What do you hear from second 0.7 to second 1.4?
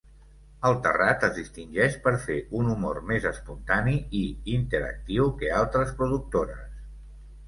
Terrat es